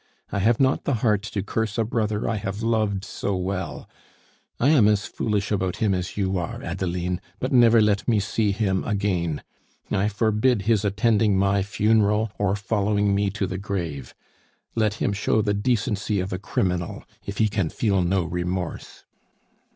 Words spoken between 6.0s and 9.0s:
you are, Adeline but never let me see him